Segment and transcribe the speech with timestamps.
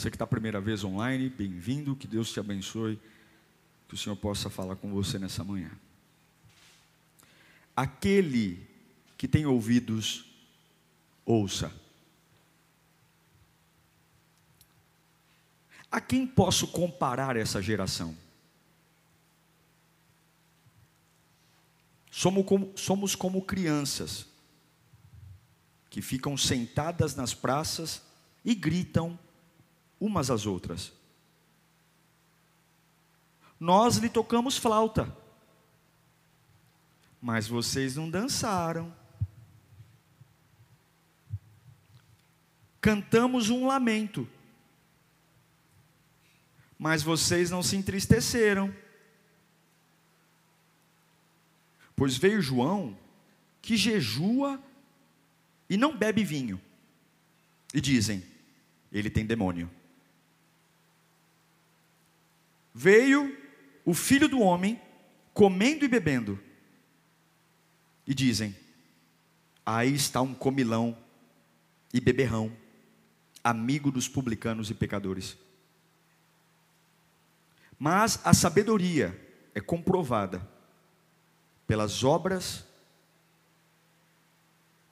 [0.00, 2.98] Você que está a primeira vez online, bem-vindo, que Deus te abençoe,
[3.86, 5.70] que o Senhor possa falar com você nessa manhã.
[7.76, 8.66] Aquele
[9.18, 10.24] que tem ouvidos,
[11.22, 11.70] ouça.
[15.92, 18.16] A quem posso comparar essa geração?
[22.10, 24.26] Somos como, somos como crianças
[25.90, 28.00] que ficam sentadas nas praças
[28.42, 29.18] e gritam
[30.00, 30.92] umas às outras.
[33.60, 35.14] Nós lhe tocamos flauta,
[37.20, 38.92] mas vocês não dançaram.
[42.80, 44.26] Cantamos um lamento,
[46.78, 48.74] mas vocês não se entristeceram.
[51.94, 52.96] Pois veio João,
[53.60, 54.58] que jejua
[55.68, 56.58] e não bebe vinho,
[57.74, 58.24] e dizem:
[58.90, 59.70] ele tem demônio.
[62.74, 63.36] Veio
[63.84, 64.80] o filho do homem
[65.34, 66.38] comendo e bebendo,
[68.06, 68.56] e dizem:
[69.64, 70.96] aí está um comilão
[71.92, 72.54] e beberrão,
[73.42, 75.36] amigo dos publicanos e pecadores.
[77.78, 79.18] Mas a sabedoria
[79.54, 80.46] é comprovada
[81.66, 82.64] pelas obras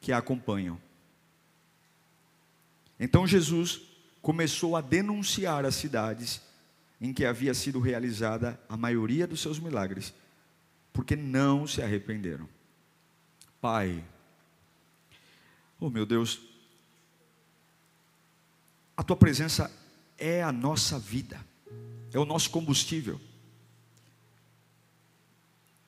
[0.01, 0.81] que a acompanham.
[2.99, 3.83] Então Jesus
[4.23, 6.41] começou a denunciar as cidades
[7.01, 10.13] em que havia sido realizada a maioria dos seus milagres,
[10.93, 12.49] porque não se arrependeram.
[13.61, 14.05] Pai,
[15.79, 16.41] oh meu Deus,
[18.97, 19.71] a tua presença
[20.17, 21.45] é a nossa vida,
[22.13, 23.21] é o nosso combustível.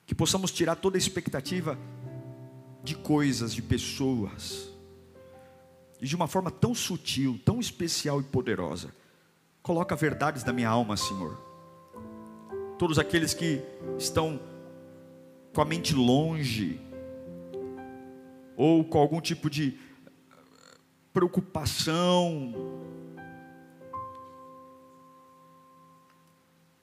[0.05, 1.77] Que possamos tirar toda a expectativa
[2.83, 4.69] de coisas, de pessoas,
[6.01, 9.00] e de uma forma tão sutil, tão especial e poderosa
[9.61, 11.37] Coloca verdades da minha alma, Senhor.
[12.79, 13.61] Todos aqueles que
[13.97, 14.39] estão
[15.53, 16.79] com a mente longe,
[18.55, 19.77] ou com algum tipo de
[21.13, 22.53] preocupação,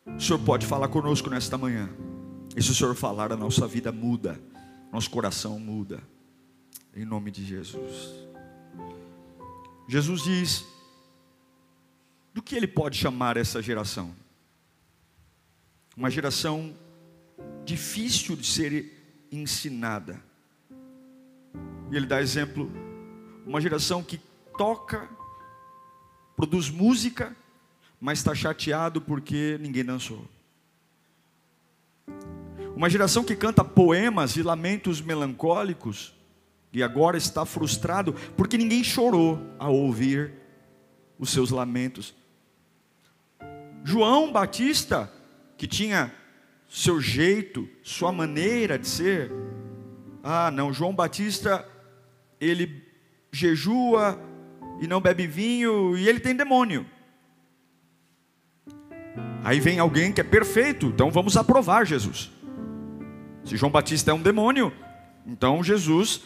[0.07, 1.89] o Senhor pode falar conosco nesta manhã.
[2.57, 4.41] E se o Senhor falar, a nossa vida muda,
[4.93, 6.01] nosso coração muda,
[6.95, 8.29] em nome de Jesus.
[9.89, 10.78] Jesus diz:
[12.39, 14.15] do que ele pode chamar essa geração?
[15.97, 16.73] Uma geração
[17.65, 20.23] difícil de ser ensinada.
[21.91, 22.71] E ele dá exemplo,
[23.45, 24.21] uma geração que
[24.57, 25.09] toca,
[26.37, 27.37] produz música,
[28.01, 30.25] mas está chateado porque ninguém dançou.
[32.77, 36.15] Uma geração que canta poemas e lamentos melancólicos,
[36.73, 40.35] e agora está frustrado porque ninguém chorou ao ouvir
[41.19, 42.15] os seus lamentos.
[43.85, 45.11] João Batista,
[45.57, 46.13] que tinha
[46.69, 49.33] seu jeito, sua maneira de ser.
[50.23, 51.67] Ah, não, João Batista,
[52.41, 52.85] ele
[53.33, 54.21] jejua
[54.81, 56.87] e não bebe vinho e ele tem demônio.
[59.43, 62.31] Aí vem alguém que é perfeito, então vamos aprovar Jesus.
[63.45, 64.73] Se João Batista é um demônio,
[65.27, 66.21] então Jesus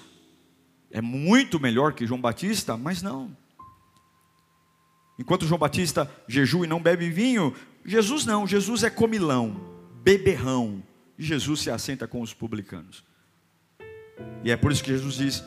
[0.91, 3.37] é muito melhor que João Batista, mas não.
[5.23, 9.55] Enquanto João Batista jejua e não bebe vinho, Jesus não, Jesus é comilão,
[10.03, 10.83] beberrão.
[11.17, 13.05] E Jesus se assenta com os publicanos.
[14.43, 15.45] E é por isso que Jesus diz: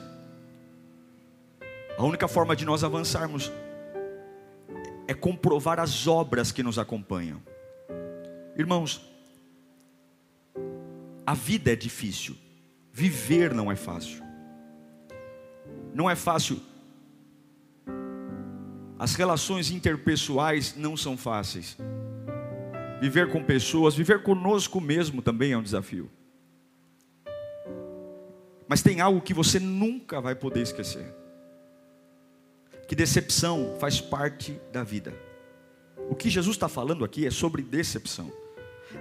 [1.97, 3.51] a única forma de nós avançarmos
[5.09, 7.43] é comprovar as obras que nos acompanham.
[8.55, 9.01] Irmãos,
[11.25, 12.37] a vida é difícil,
[12.93, 14.23] viver não é fácil.
[15.93, 16.61] Não é fácil
[18.97, 21.77] as relações interpessoais não são fáceis.
[23.01, 26.09] Viver com pessoas, viver conosco mesmo também é um desafio.
[28.67, 31.13] Mas tem algo que você nunca vai poder esquecer:
[32.87, 35.13] que decepção faz parte da vida.
[36.09, 38.31] O que Jesus está falando aqui é sobre decepção.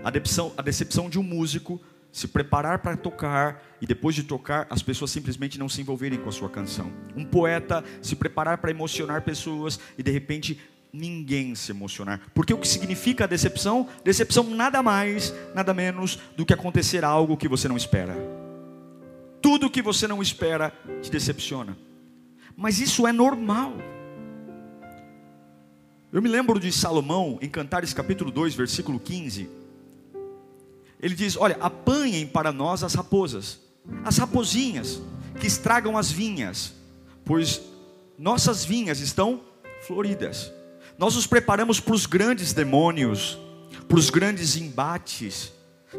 [0.02, 1.81] A decepção, a decepção de um músico
[2.15, 6.29] se preparar para tocar e depois de tocar as pessoas simplesmente não se envolverem com
[6.29, 6.93] a sua canção.
[7.17, 10.61] Um poeta se preparar para emocionar pessoas e de repente
[10.93, 12.21] ninguém se emocionar.
[12.33, 13.89] Porque o que significa a decepção?
[14.05, 18.15] Decepção nada mais, nada menos do que acontecer algo que você não espera.
[19.43, 20.73] Tudo que você não espera
[21.03, 21.77] te decepciona.
[22.57, 23.75] Mas isso é normal.
[26.13, 29.64] Eu me lembro de Salomão, em Cantares capítulo 2, versículo 15.
[31.05, 33.61] Ele diz: Olha, apanhem para nós as raposas,
[34.03, 35.03] as raposinhas
[35.39, 36.73] que estragam as vinhas,
[37.27, 37.61] pois
[38.19, 39.43] nossas vinhas estão
[39.87, 40.51] floridas.
[40.97, 43.39] Nós nos preparamos para os grandes demônios,
[43.87, 45.53] para os grandes embates.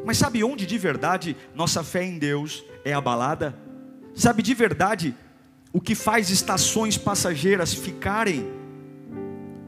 [0.03, 3.55] Mas sabe onde de verdade nossa fé em Deus é abalada?
[4.15, 5.15] Sabe de verdade
[5.71, 8.43] o que faz estações passageiras ficarem?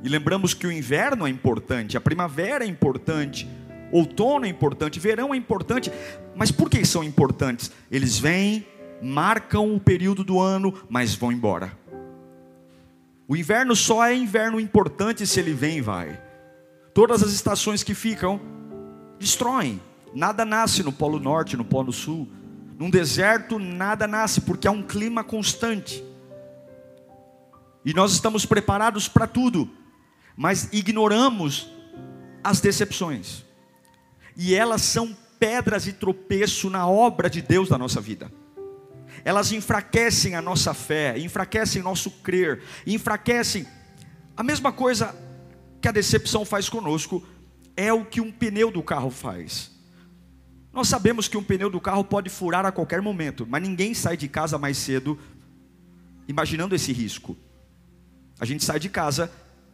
[0.04, 3.48] E lembramos que o inverno é importante, a primavera é importante,
[3.92, 5.92] outono é importante, verão é importante.
[6.36, 7.72] Mas por que são importantes?
[7.92, 8.66] Eles vêm,
[9.01, 11.78] marcam o período do ano, mas vão embora.
[13.28, 16.19] O inverno só é inverno importante se ele vem e vai.
[16.94, 18.39] Todas as estações que ficam
[19.19, 19.81] destroem.
[20.13, 22.28] Nada nasce no Polo Norte, no Polo Sul.
[22.80, 26.04] Num deserto nada nasce porque há um clima constante.
[27.84, 29.69] E nós estamos preparados para tudo,
[30.36, 31.72] mas ignoramos
[32.44, 33.47] as decepções.
[34.38, 38.31] E elas são pedras de tropeço na obra de Deus da nossa vida
[39.28, 43.68] elas enfraquecem a nossa fé, enfraquecem nosso crer, enfraquecem.
[44.38, 45.13] A mesma coisa
[45.81, 47.22] que a decepção faz conosco
[47.75, 49.72] é o que um pneu do carro faz.
[50.72, 54.16] Nós sabemos que um pneu do carro pode furar a qualquer momento, mas ninguém sai
[54.16, 55.19] de casa mais cedo
[56.25, 57.36] imaginando esse risco.
[58.39, 59.30] A gente sai de casa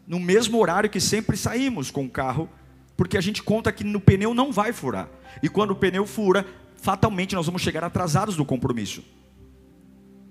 [0.08, 2.50] no mesmo horário que sempre saímos com o carro,
[2.96, 5.10] porque a gente conta que no pneu não vai furar.
[5.42, 6.46] E quando o pneu fura,
[6.76, 9.04] fatalmente nós vamos chegar atrasados do compromisso.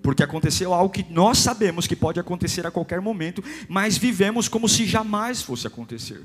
[0.03, 4.69] Porque aconteceu algo que nós sabemos que pode acontecer a qualquer momento, mas vivemos como
[4.69, 6.25] se jamais fosse acontecer.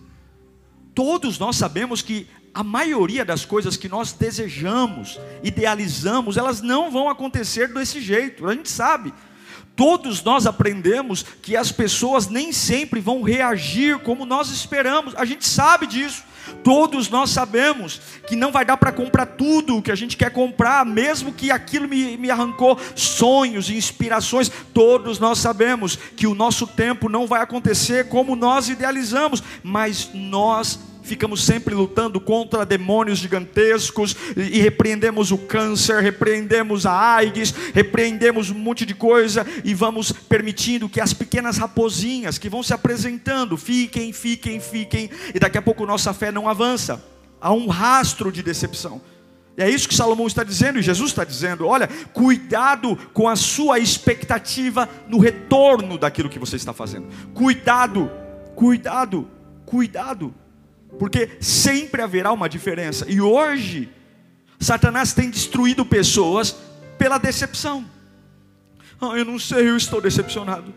[0.95, 7.07] Todos nós sabemos que a maioria das coisas que nós desejamos, idealizamos, elas não vão
[7.07, 9.13] acontecer desse jeito, a gente sabe.
[9.77, 15.47] Todos nós aprendemos que as pessoas nem sempre vão reagir como nós esperamos, a gente
[15.47, 16.23] sabe disso.
[16.63, 20.31] Todos nós sabemos que não vai dar para comprar tudo o que a gente quer
[20.31, 24.51] comprar, mesmo que aquilo me, me arrancou sonhos e inspirações.
[24.73, 30.79] Todos nós sabemos que o nosso tempo não vai acontecer como nós idealizamos, mas nós
[31.07, 38.55] ficamos sempre lutando contra demônios gigantescos e repreendemos o câncer, repreendemos a AIDS, repreendemos um
[38.55, 44.11] monte de coisa e vamos permitindo que as pequenas raposinhas que vão se apresentando fiquem,
[44.11, 47.03] fiquem, fiquem e daqui a pouco nossa fé não avança.
[47.39, 49.01] Há um rastro de decepção.
[49.57, 53.35] E é isso que Salomão está dizendo, e Jesus está dizendo: olha, cuidado com a
[53.35, 57.07] sua expectativa no retorno daquilo que você está fazendo.
[57.33, 58.11] Cuidado,
[58.55, 59.27] cuidado,
[59.65, 60.33] cuidado
[60.99, 63.05] porque sempre haverá uma diferença.
[63.07, 63.89] E hoje,
[64.59, 66.55] Satanás tem destruído pessoas
[66.97, 67.85] pela decepção.
[68.99, 70.73] Ah, eu não sei, eu estou decepcionado.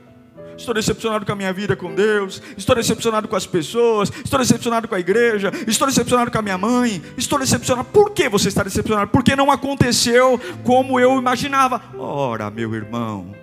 [0.57, 4.87] Estou decepcionado com a minha vida com Deus, estou decepcionado com as pessoas, estou decepcionado
[4.87, 7.89] com a igreja, estou decepcionado com a minha mãe, estou decepcionado.
[7.89, 9.11] Por que você está decepcionado?
[9.11, 11.83] Porque não aconteceu como eu imaginava.
[11.97, 13.35] Ora, meu irmão,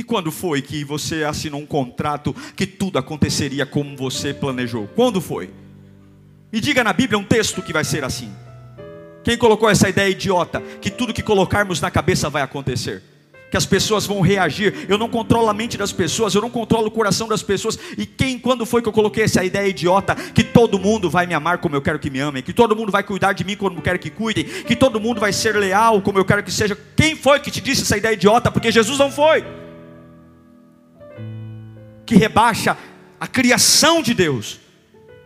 [0.00, 4.88] e quando foi que você assinou um contrato que tudo aconteceria como você planejou?
[4.96, 5.50] Quando foi?
[6.50, 8.32] E diga na Bíblia um texto que vai ser assim.
[9.22, 13.02] Quem colocou essa ideia idiota que tudo que colocarmos na cabeça vai acontecer?
[13.50, 14.86] Que as pessoas vão reagir.
[14.88, 17.78] Eu não controlo a mente das pessoas, eu não controlo o coração das pessoas.
[17.98, 21.34] E quem, quando foi que eu coloquei essa ideia idiota que todo mundo vai me
[21.34, 23.76] amar como eu quero que me amem, que todo mundo vai cuidar de mim como
[23.76, 26.74] eu quero que cuidem, que todo mundo vai ser leal como eu quero que seja?
[26.96, 28.50] Quem foi que te disse essa ideia idiota?
[28.50, 29.44] Porque Jesus não foi
[32.10, 32.76] que rebaixa
[33.20, 34.58] a criação de Deus,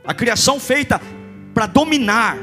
[0.05, 1.01] a criação feita
[1.55, 2.37] para dominar.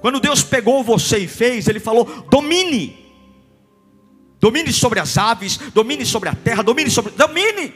[0.00, 2.96] Quando Deus pegou você e fez, Ele falou: domine,
[4.38, 7.10] domine sobre as aves, domine sobre a terra, domine sobre.
[7.10, 7.74] Domine!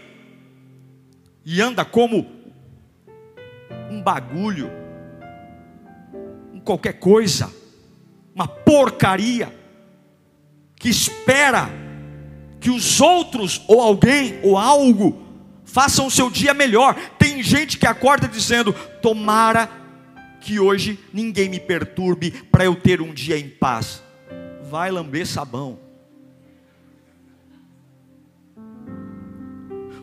[1.45, 2.25] E anda como
[3.91, 4.71] um bagulho,
[6.55, 7.53] um qualquer coisa,
[8.33, 9.53] uma porcaria,
[10.77, 11.69] que espera
[12.61, 15.28] que os outros, ou alguém, ou algo,
[15.69, 16.95] façam o seu dia melhor.
[17.19, 18.73] Tem gente que acorda dizendo:
[19.03, 19.71] tomara
[20.41, 24.03] que hoje ninguém me perturbe para eu ter um dia em paz.
[24.69, 25.79] Vai lamber sabão.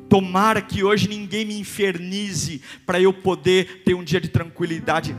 [0.07, 5.15] Tomara que hoje ninguém me infernize para eu poder ter um dia de tranquilidade.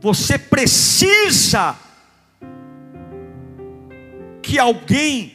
[0.00, 1.76] Você precisa
[4.42, 5.32] que alguém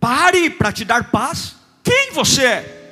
[0.00, 1.61] pare para te dar paz.
[1.82, 2.82] Quem você é?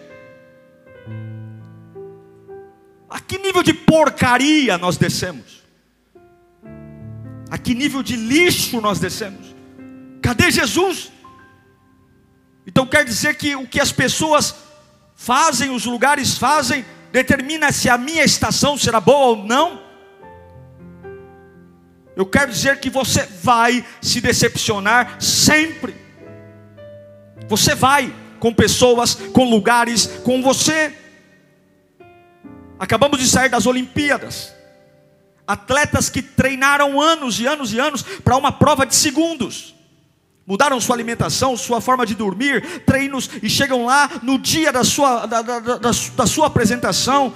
[3.30, 5.62] que nível de porcaria nós descemos?
[7.48, 9.54] A que nível de lixo nós descemos?
[10.20, 11.12] Cadê Jesus?
[12.66, 14.52] Então quer dizer que o que as pessoas
[15.14, 19.80] fazem, os lugares fazem, determina se a minha estação será boa ou não?
[22.16, 25.94] Eu quero dizer que você vai se decepcionar sempre.
[27.46, 30.92] Você vai com pessoas, com lugares, com você.
[32.78, 34.52] Acabamos de sair das Olimpíadas.
[35.46, 39.74] Atletas que treinaram anos e anos e anos para uma prova de segundos.
[40.46, 45.26] Mudaram sua alimentação, sua forma de dormir, treinos, e chegam lá no dia da sua,
[45.26, 47.32] da, da, da, da sua apresentação.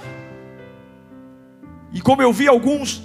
[1.93, 3.01] E como eu vi alguns,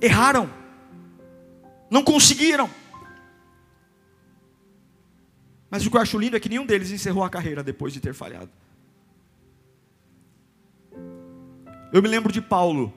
[0.00, 0.50] erraram,
[1.90, 2.68] não conseguiram.
[5.70, 8.00] Mas o que eu acho lindo é que nenhum deles encerrou a carreira depois de
[8.00, 8.50] ter falhado.
[11.92, 12.92] Eu me lembro de Paulo.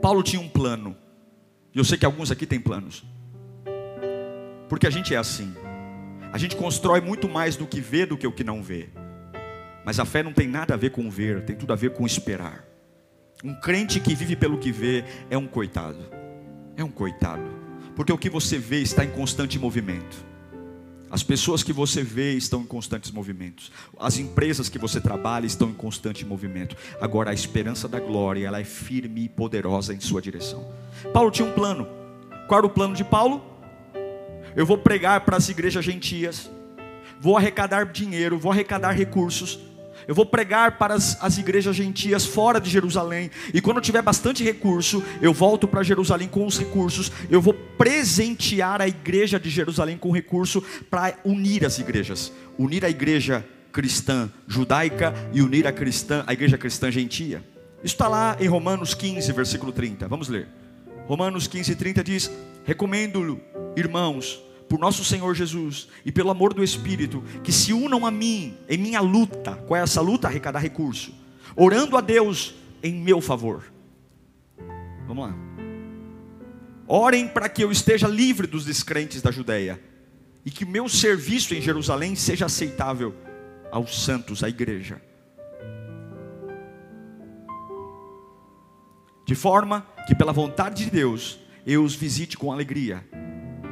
[0.00, 0.96] Paulo tinha um plano.
[1.74, 3.04] E eu sei que alguns aqui têm planos.
[4.68, 5.54] Porque a gente é assim.
[6.32, 8.88] A gente constrói muito mais do que vê do que o que não vê.
[9.84, 12.06] Mas a fé não tem nada a ver com ver, tem tudo a ver com
[12.06, 12.64] esperar.
[13.44, 15.98] Um crente que vive pelo que vê é um coitado.
[16.76, 17.42] É um coitado.
[17.96, 20.31] Porque o que você vê está em constante movimento.
[21.12, 23.70] As pessoas que você vê estão em constantes movimentos.
[24.00, 26.74] As empresas que você trabalha estão em constante movimento.
[27.02, 30.66] Agora a esperança da glória, ela é firme e poderosa em sua direção.
[31.12, 31.86] Paulo tinha um plano.
[32.48, 33.44] Qual era o plano de Paulo?
[34.56, 36.50] Eu vou pregar para as igrejas gentias.
[37.20, 39.60] Vou arrecadar dinheiro, vou arrecadar recursos
[40.06, 43.30] eu vou pregar para as, as igrejas gentias fora de Jerusalém.
[43.52, 47.10] E quando eu tiver bastante recurso, eu volto para Jerusalém com os recursos.
[47.30, 52.32] Eu vou presentear a igreja de Jerusalém com recurso para unir as igrejas.
[52.58, 57.42] Unir a igreja cristã judaica e unir a, cristã, a igreja cristã gentia.
[57.82, 60.06] Isso está lá em Romanos 15, versículo 30.
[60.06, 60.46] Vamos ler.
[61.06, 62.30] Romanos 15, 30 diz:
[62.64, 63.40] Recomendo,
[63.76, 64.40] irmãos,
[64.72, 68.78] por nosso Senhor Jesus e pelo amor do Espírito, que se unam a mim em
[68.78, 69.54] minha luta.
[69.54, 70.28] Qual é essa luta?
[70.28, 71.14] Arrecadar recurso.
[71.54, 73.70] Orando a Deus em meu favor.
[75.06, 75.36] Vamos lá.
[76.88, 79.78] Orem para que eu esteja livre dos descrentes da Judéia
[80.42, 83.14] e que meu serviço em Jerusalém seja aceitável
[83.70, 85.02] aos santos, à igreja.
[89.26, 93.04] De forma que, pela vontade de Deus, eu os visite com alegria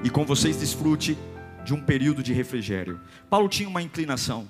[0.02, 1.16] e com vocês desfrute
[1.64, 3.00] de um período de refrigério.
[3.28, 4.49] Paulo tinha uma inclinação.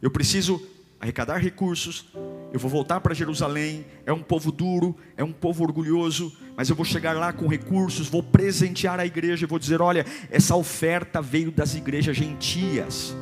[0.00, 0.60] Eu preciso
[1.00, 2.06] arrecadar recursos,
[2.52, 3.84] eu vou voltar para Jerusalém.
[4.06, 8.08] É um povo duro, é um povo orgulhoso, mas eu vou chegar lá com recursos,
[8.08, 13.14] vou presentear a igreja e vou dizer: olha, essa oferta veio das igrejas gentias.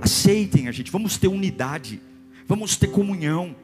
[0.00, 2.00] Aceitem a gente, vamos ter unidade,
[2.46, 3.54] vamos ter comunhão,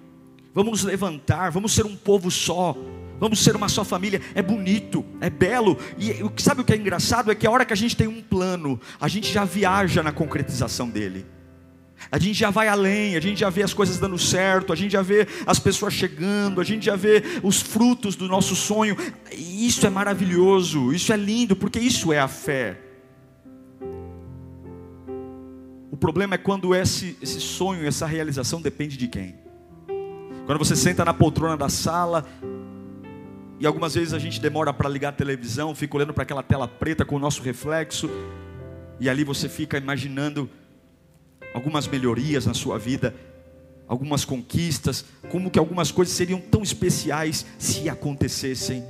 [0.52, 2.76] vamos levantar, vamos ser um povo só.
[3.18, 4.20] Vamos ser uma só família.
[4.34, 5.78] É bonito, é belo.
[5.98, 7.30] E sabe o que é engraçado?
[7.30, 10.12] É que a hora que a gente tem um plano, a gente já viaja na
[10.12, 11.26] concretização dele.
[12.10, 14.92] A gente já vai além, a gente já vê as coisas dando certo, a gente
[14.92, 18.96] já vê as pessoas chegando, a gente já vê os frutos do nosso sonho.
[19.32, 22.78] Isso é maravilhoso, isso é lindo, porque isso é a fé.
[25.90, 29.34] O problema é quando esse, esse sonho, essa realização depende de quem?
[30.44, 32.24] Quando você senta na poltrona da sala,
[33.58, 36.68] e algumas vezes a gente demora para ligar a televisão, fica olhando para aquela tela
[36.68, 38.10] preta com o nosso reflexo,
[39.00, 40.48] e ali você fica imaginando
[41.54, 43.14] algumas melhorias na sua vida,
[43.88, 48.84] algumas conquistas, como que algumas coisas seriam tão especiais se acontecessem.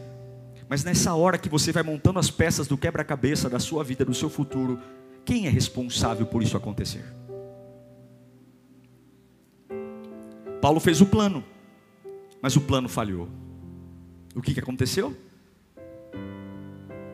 [0.69, 4.15] Mas nessa hora que você vai montando as peças do quebra-cabeça da sua vida, do
[4.15, 4.81] seu futuro,
[5.25, 7.05] quem é responsável por isso acontecer?
[10.61, 11.45] Paulo fez o plano,
[12.43, 13.46] mas o plano falhou.
[14.37, 15.17] O que, que aconteceu?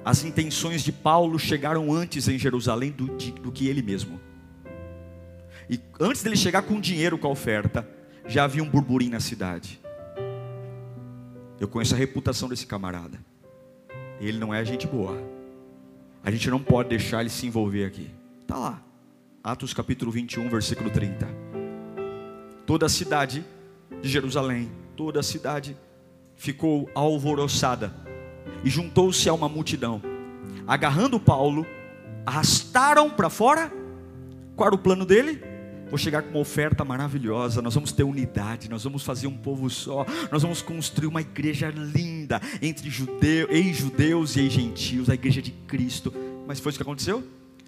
[0.04, 4.20] As intenções de Paulo chegaram antes em Jerusalém do, do que ele mesmo.
[5.70, 7.88] E antes dele chegar com dinheiro com a oferta,
[8.26, 9.80] já havia um burburinho na cidade.
[11.60, 13.24] Eu conheço a reputação desse camarada.
[14.20, 15.16] Ele não é gente boa.
[16.24, 18.10] A gente não pode deixar ele se envolver aqui.
[18.40, 18.82] Está lá.
[19.44, 21.28] Atos capítulo 21, versículo 30.
[22.66, 23.44] Toda a cidade
[24.00, 25.76] de Jerusalém, toda a cidade
[26.42, 27.94] ficou alvoroçada
[28.64, 30.02] e juntou-se a uma multidão.
[30.66, 31.64] Agarrando Paulo,
[32.26, 33.72] arrastaram para fora.
[34.56, 35.40] Qual era o plano dele?
[35.88, 37.62] Vou chegar com uma oferta maravilhosa.
[37.62, 40.04] Nós vamos ter unidade, nós vamos fazer um povo só.
[40.32, 46.12] Nós vamos construir uma igreja linda entre judeus, ex-judeus e ex-gentios, a igreja de Cristo.
[46.44, 47.22] Mas foi isso que aconteceu?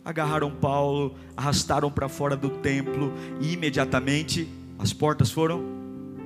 [0.05, 4.49] Agarraram Paulo, arrastaram para fora do templo e imediatamente
[4.81, 5.63] as portas foram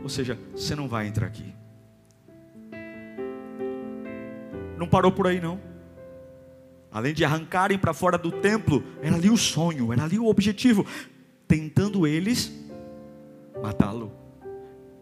[0.03, 1.58] Ou seja, você não vai entrar aqui.
[4.79, 5.61] Não parou por aí não.
[6.91, 10.87] Além de arrancarem para fora do templo, era ali o sonho, era ali o objetivo,
[11.47, 12.53] tentando eles
[13.63, 14.13] matá-lo.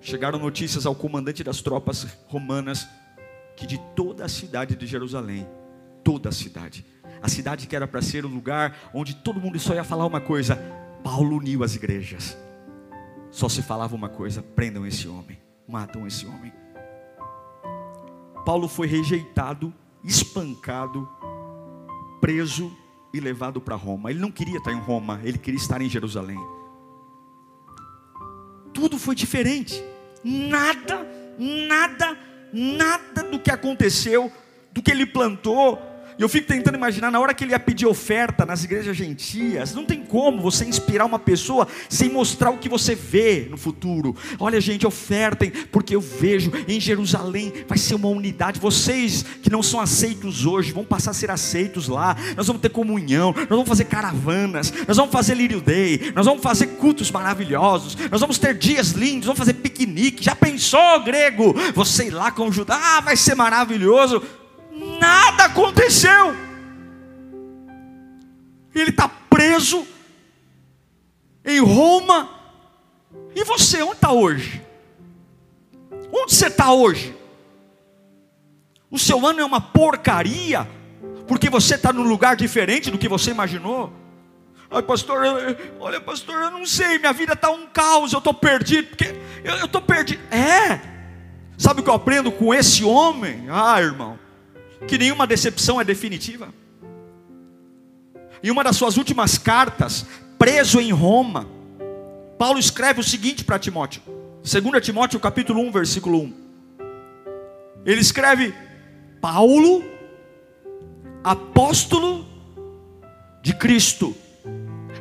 [0.00, 2.88] Chegaram notícias ao comandante das tropas romanas
[3.56, 5.46] que de toda a cidade de Jerusalém,
[6.02, 6.84] toda a cidade,
[7.22, 10.20] a cidade que era para ser o lugar onde todo mundo só ia falar uma
[10.20, 10.56] coisa:
[11.02, 12.36] Paulo uniu as igrejas.
[13.30, 16.52] Só se falava uma coisa: prendam esse homem, matam esse homem.
[18.46, 19.74] Paulo foi rejeitado,
[20.04, 21.08] espancado,
[22.20, 22.72] preso
[23.12, 24.08] e levado para Roma.
[24.08, 26.38] Ele não queria estar em Roma, ele queria estar em Jerusalém.
[28.72, 29.82] Tudo foi diferente.
[30.22, 31.04] Nada,
[31.36, 32.16] nada,
[32.52, 34.30] nada do que aconteceu,
[34.72, 35.82] do que ele plantou,
[36.18, 39.74] e eu fico tentando imaginar, na hora que ele ia pedir oferta nas igrejas gentias,
[39.74, 44.16] não tem como você inspirar uma pessoa sem mostrar o que você vê no futuro.
[44.38, 48.58] Olha, gente, ofertem, porque eu vejo em Jerusalém vai ser uma unidade.
[48.58, 52.16] Vocês que não são aceitos hoje vão passar a ser aceitos lá.
[52.34, 56.42] Nós vamos ter comunhão, nós vamos fazer caravanas, nós vamos fazer Lírio Day, nós vamos
[56.42, 60.24] fazer cultos maravilhosos, nós vamos ter dias lindos, vamos fazer piquenique.
[60.24, 61.54] Já pensou, grego?
[61.74, 64.22] Você ir lá com o Judá, ah, vai ser maravilhoso
[65.00, 66.34] nada aconteceu.
[68.74, 69.86] Ele está preso
[71.44, 72.30] em Roma.
[73.34, 74.62] E você, onde está hoje?
[76.12, 77.16] Onde você está hoje?
[78.90, 80.68] O seu ano é uma porcaria,
[81.26, 83.92] porque você está num lugar diferente do que você imaginou.
[84.70, 85.22] Ai, pastor,
[85.78, 89.14] olha, pastor, eu não sei, minha vida está um caos, eu estou perdido, porque
[89.44, 90.22] eu estou perdido.
[90.30, 90.80] É,
[91.56, 93.46] sabe o que eu aprendo com esse homem?
[93.48, 94.18] Ah, irmão,
[94.86, 96.52] que nenhuma decepção é definitiva.
[98.42, 100.06] Em uma das suas últimas cartas,
[100.38, 101.48] preso em Roma,
[102.38, 104.02] Paulo escreve o seguinte para Timóteo,
[104.42, 106.34] 2 Timóteo capítulo 1, versículo 1.
[107.84, 108.54] Ele escreve:
[109.20, 109.82] Paulo,
[111.24, 112.26] apóstolo
[113.42, 114.14] de Cristo,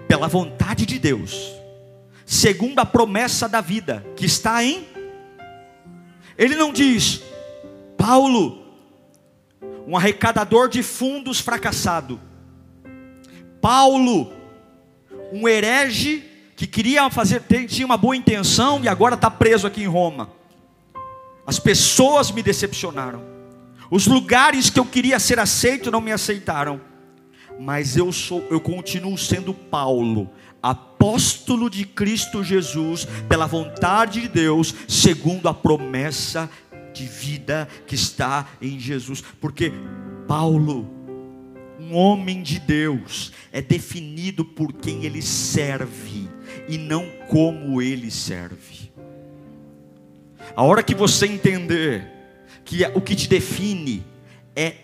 [0.07, 1.51] pela vontade de Deus,
[2.25, 4.87] segundo a promessa da vida que está em.
[6.37, 7.21] Ele não diz,
[7.97, 8.64] Paulo,
[9.87, 12.19] um arrecadador de fundos fracassado.
[13.61, 14.31] Paulo,
[15.31, 16.23] um herege
[16.55, 20.31] que queria fazer, tinha uma boa intenção e agora está preso aqui em Roma.
[21.45, 23.21] As pessoas me decepcionaram.
[23.91, 26.81] Os lugares que eu queria ser aceito não me aceitaram.
[27.59, 30.29] Mas eu sou, eu continuo sendo Paulo,
[30.61, 36.49] apóstolo de Cristo Jesus, pela vontade de Deus, segundo a promessa
[36.95, 39.71] de vida que está em Jesus, porque
[40.27, 40.89] Paulo,
[41.79, 46.29] um homem de Deus, é definido por quem ele serve
[46.69, 48.91] e não como ele serve.
[50.55, 52.07] A hora que você entender
[52.63, 54.03] que o que te define
[54.55, 54.75] é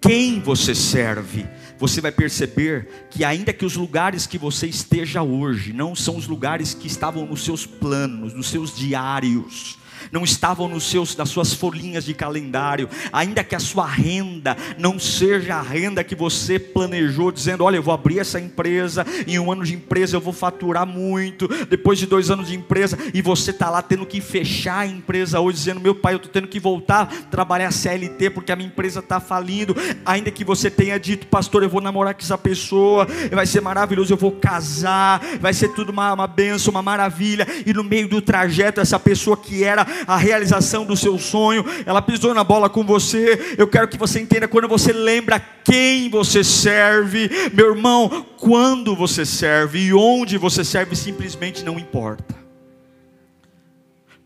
[0.00, 5.72] quem você serve, você vai perceber que, ainda que os lugares que você esteja hoje
[5.72, 9.76] não são os lugares que estavam nos seus planos, nos seus diários,
[10.12, 14.98] não estavam nos seus, nas suas folhinhas de calendário, ainda que a sua renda não
[14.98, 19.50] seja a renda que você planejou, dizendo: Olha, eu vou abrir essa empresa, em um
[19.50, 23.50] ano de empresa eu vou faturar muito, depois de dois anos de empresa, e você
[23.50, 26.60] está lá tendo que fechar a empresa hoje, dizendo: Meu pai, eu estou tendo que
[26.60, 31.26] voltar a trabalhar CLT porque a minha empresa está falindo, ainda que você tenha dito,
[31.26, 35.68] pastor, eu vou namorar com essa pessoa, vai ser maravilhoso, eu vou casar, vai ser
[35.68, 39.86] tudo uma, uma benção, uma maravilha, e no meio do trajeto, essa pessoa que era
[40.06, 43.56] a realização do seu sonho, ela pisou na bola com você.
[43.56, 49.24] Eu quero que você entenda quando você lembra quem você serve, meu irmão, quando você
[49.24, 52.36] serve e onde você serve simplesmente não importa.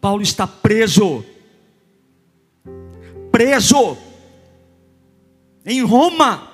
[0.01, 1.25] Paulo está preso,
[3.31, 3.96] preso
[5.64, 6.48] em Roma.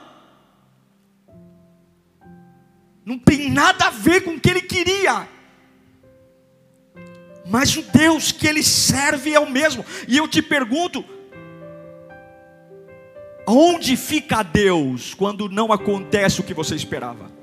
[3.04, 5.26] Não tem nada a ver com o que ele queria
[7.48, 9.84] mas o Deus que ele serve é o mesmo.
[10.06, 11.04] E eu te pergunto:
[13.46, 17.37] onde fica Deus quando não acontece o que você esperava?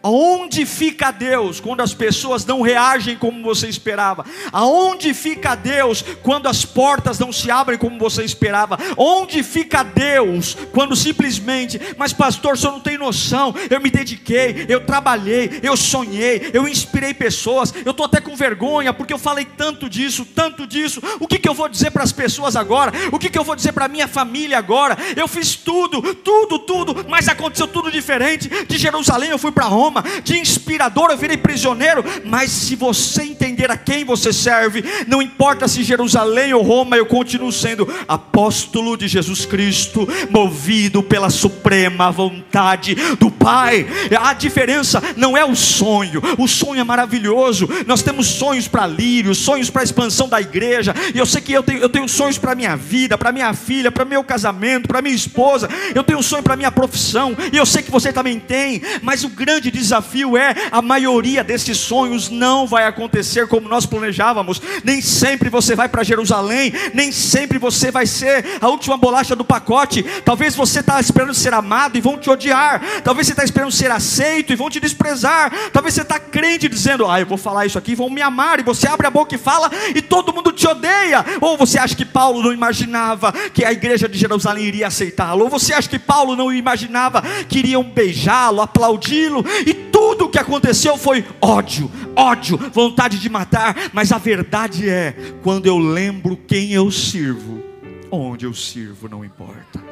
[0.00, 4.24] Aonde fica Deus quando as pessoas não reagem como você esperava?
[4.52, 8.78] Aonde fica Deus quando as portas não se abrem como você esperava?
[8.96, 14.86] Onde fica Deus quando simplesmente, mas pastor, senhor não tem noção, eu me dediquei, eu
[14.86, 19.88] trabalhei, eu sonhei, eu inspirei pessoas, eu estou até com vergonha porque eu falei tanto
[19.88, 21.02] disso, tanto disso.
[21.18, 22.92] O que, que eu vou dizer para as pessoas agora?
[23.10, 24.96] O que, que eu vou dizer para minha família agora?
[25.16, 28.48] Eu fiz tudo, tudo, tudo, mas aconteceu tudo diferente.
[28.64, 33.22] De Jerusalém eu fui para Roma Roma, de inspirador eu virei prisioneiro, mas se você
[33.22, 38.94] entender a quem você serve, não importa se Jerusalém ou Roma, eu continuo sendo apóstolo
[38.98, 43.86] de Jesus Cristo, movido pela suprema vontade do Pai.
[44.20, 47.66] A diferença não é o sonho, o sonho é maravilhoso.
[47.86, 51.62] Nós temos sonhos para lírio, sonhos para expansão da igreja, e eu sei que eu
[51.62, 55.16] tenho, eu tenho sonhos para minha vida, para minha filha, para meu casamento, para minha
[55.16, 58.82] esposa, eu tenho um sonho para minha profissão, e eu sei que você também tem,
[59.00, 64.60] mas o grande desafio é a maioria desses sonhos não vai acontecer como nós planejávamos.
[64.84, 69.44] Nem sempre você vai para Jerusalém, nem sempre você vai ser a última bolacha do
[69.44, 70.02] pacote.
[70.24, 72.82] Talvez você está esperando ser amado e vão te odiar.
[73.02, 75.52] Talvez você está esperando ser aceito e vão te desprezar.
[75.72, 78.60] Talvez você está crente dizendo, ah, eu vou falar isso aqui, vão me amar.
[78.60, 81.24] E você abre a boca e fala e todo mundo te odeia.
[81.40, 85.44] Ou você acha que Paulo não imaginava que a igreja de Jerusalém iria aceitá-lo?
[85.44, 89.44] Ou você acha que Paulo não imaginava que iriam beijá-lo, aplaudi-lo?
[89.68, 93.90] E tudo o que aconteceu foi ódio, ódio, vontade de matar.
[93.92, 97.62] Mas a verdade é, quando eu lembro quem eu sirvo,
[98.10, 99.84] onde eu sirvo não importa.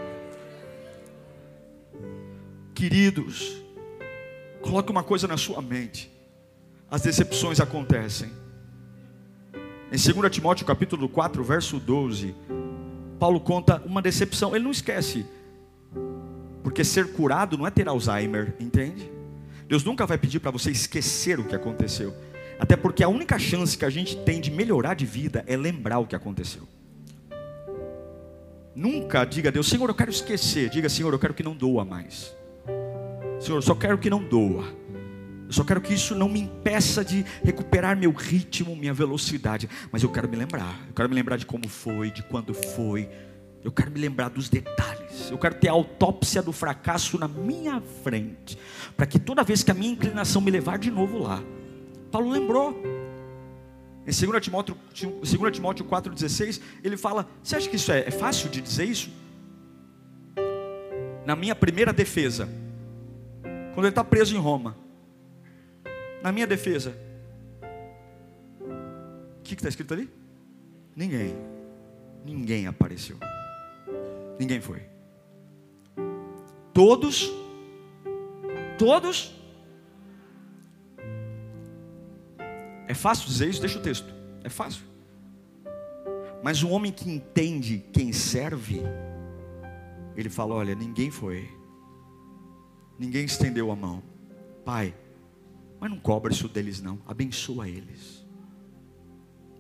[2.74, 3.62] Queridos,
[4.62, 6.10] coloque uma coisa na sua mente:
[6.90, 8.30] as decepções acontecem.
[9.92, 12.34] Em 2 Timóteo capítulo 4, verso 12,
[13.18, 15.26] Paulo conta uma decepção, ele não esquece,
[16.62, 19.15] porque ser curado não é ter Alzheimer, entende?
[19.68, 22.14] Deus nunca vai pedir para você esquecer o que aconteceu,
[22.59, 25.98] até porque a única chance que a gente tem de melhorar de vida é lembrar
[25.98, 26.62] o que aconteceu.
[28.74, 30.68] Nunca diga a Deus, Senhor, eu quero esquecer.
[30.68, 32.37] Diga, Senhor, eu quero que não doa mais.
[33.40, 34.66] Senhor, eu só quero que não doa.
[35.46, 39.66] Eu só quero que isso não me impeça de recuperar meu ritmo, minha velocidade.
[39.90, 40.85] Mas eu quero me lembrar.
[40.88, 43.09] Eu quero me lembrar de como foi, de quando foi.
[43.66, 45.29] Eu quero me lembrar dos detalhes.
[45.29, 48.57] Eu quero ter a autópsia do fracasso na minha frente.
[48.96, 51.42] Para que toda vez que a minha inclinação me levar de novo lá.
[52.12, 52.81] Paulo lembrou.
[54.07, 58.48] Em 2 Timóteo, 2 Timóteo 4,16, ele fala: Você acha que isso é, é fácil
[58.48, 59.11] de dizer isso?
[61.26, 62.48] Na minha primeira defesa,
[63.74, 64.76] quando ele está preso em Roma,
[66.22, 66.96] na minha defesa,
[68.61, 70.09] o que está escrito ali?
[70.94, 71.35] Ninguém,
[72.24, 73.18] ninguém apareceu,
[74.38, 74.83] ninguém foi.
[76.72, 77.31] Todos,
[78.79, 79.35] todos.
[82.88, 83.61] É fácil dizer isso?
[83.61, 84.14] Deixa o texto.
[84.44, 84.85] É fácil.
[86.42, 88.83] Mas o homem que entende quem serve,
[90.14, 91.51] ele fala: olha, ninguém foi,
[92.99, 94.03] ninguém estendeu a mão.
[94.64, 94.94] Pai,
[95.81, 97.01] mas não cobra isso deles, não.
[97.07, 98.25] Abençoa eles.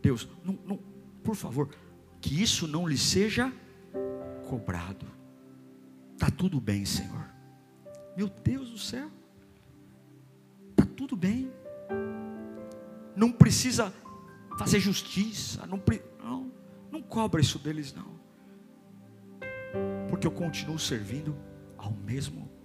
[0.02, 0.78] Deus, não, não,
[1.24, 1.68] por favor,
[2.20, 3.52] que isso não lhe seja
[4.46, 5.06] cobrado.
[6.14, 7.26] Está tudo bem, Senhor.
[8.16, 9.10] Meu Deus do céu.
[10.70, 11.52] Está tudo bem.
[13.14, 13.92] Não precisa
[14.58, 15.66] fazer justiça.
[15.66, 15.82] Não,
[16.22, 16.52] não,
[16.90, 18.16] não cobra isso deles, não.
[20.08, 21.36] Porque eu continuo servindo
[21.76, 22.56] ao mesmo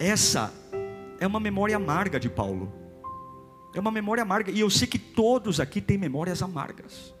[0.00, 0.50] Essa
[1.20, 2.72] é uma memória amarga de Paulo.
[3.74, 4.50] É uma memória amarga.
[4.50, 7.14] E eu sei que todos aqui têm memórias amargas.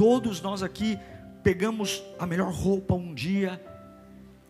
[0.00, 0.98] Todos nós aqui
[1.42, 3.62] pegamos a melhor roupa um dia,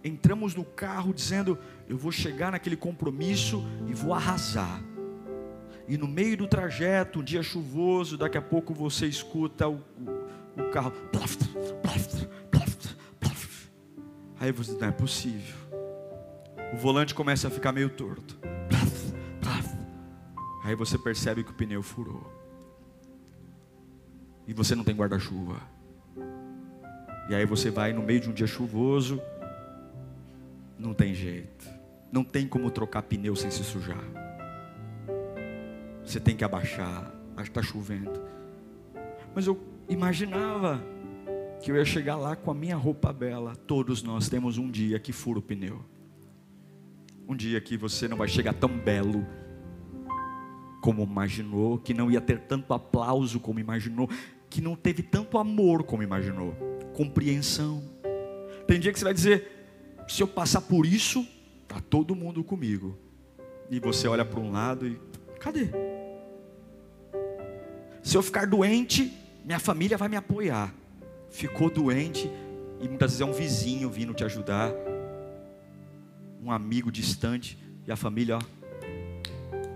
[0.04, 1.58] entramos no carro dizendo:
[1.88, 4.80] Eu vou chegar naquele compromisso e vou arrasar.
[5.88, 9.82] E no meio do trajeto, um dia chuvoso, daqui a pouco você escuta o,
[10.56, 10.92] o, o carro.
[14.38, 15.56] Aí você não é possível
[16.72, 18.38] o volante começa a ficar meio torto.
[20.62, 22.39] Aí você percebe que o pneu furou.
[24.50, 25.62] E você não tem guarda-chuva.
[27.28, 29.22] E aí você vai no meio de um dia chuvoso.
[30.76, 31.68] Não tem jeito.
[32.10, 34.02] Não tem como trocar pneu sem se sujar.
[36.04, 37.14] Você tem que abaixar.
[37.40, 38.20] Está chovendo.
[39.32, 39.56] Mas eu
[39.88, 40.82] imaginava
[41.62, 43.54] que eu ia chegar lá com a minha roupa bela.
[43.54, 45.84] Todos nós temos um dia que fura o pneu
[47.28, 49.24] um dia que você não vai chegar tão belo
[50.80, 54.08] como imaginou, que não ia ter tanto aplauso como imaginou,
[54.50, 56.54] que não teve tanto amor como imaginou,
[56.92, 57.82] compreensão.
[58.66, 61.26] Tem dia que você vai dizer: se eu passar por isso,
[61.66, 62.98] tá todo mundo comigo.
[63.70, 65.00] E você olha para um lado e
[65.38, 65.68] cadê?
[68.02, 69.12] Se eu ficar doente,
[69.44, 70.74] minha família vai me apoiar.
[71.30, 72.28] Ficou doente
[72.80, 74.72] e muitas vezes é um vizinho vindo te ajudar
[76.42, 78.40] um amigo distante e a família, ó,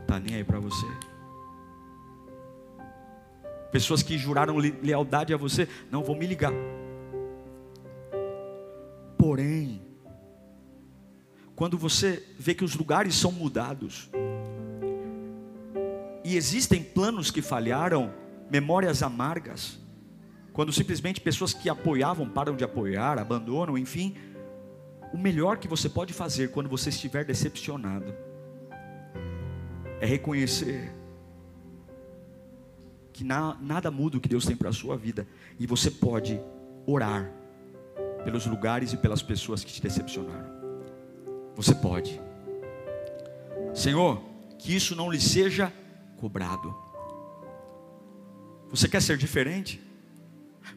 [0.06, 0.87] tá nem aí para você.
[3.74, 6.52] Pessoas que juraram lealdade a você, não vão me ligar.
[9.18, 9.82] Porém,
[11.56, 14.08] quando você vê que os lugares são mudados,
[16.22, 18.14] e existem planos que falharam,
[18.48, 19.76] memórias amargas,
[20.52, 24.14] quando simplesmente pessoas que apoiavam param de apoiar, abandonam, enfim,
[25.12, 28.14] o melhor que você pode fazer quando você estiver decepcionado
[30.00, 30.94] é reconhecer
[33.14, 35.27] que na, nada muda o que Deus tem para a sua vida,
[35.59, 36.38] e você pode
[36.85, 37.31] orar
[38.24, 40.53] pelos lugares e pelas pessoas que te decepcionaram.
[41.55, 42.20] Você pode,
[43.72, 44.20] Senhor,
[44.59, 45.72] que isso não lhe seja
[46.16, 46.74] cobrado.
[48.68, 49.81] Você quer ser diferente?